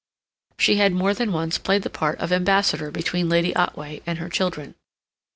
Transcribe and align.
She 0.57 0.77
had 0.77 0.93
more 0.93 1.13
than 1.13 1.31
once 1.31 1.59
played 1.59 1.83
the 1.83 1.89
part 1.91 2.17
of 2.17 2.31
ambassador 2.31 2.89
between 2.89 3.29
Lady 3.29 3.55
Otway 3.55 4.01
and 4.07 4.17
her 4.17 4.29
children. 4.29 4.73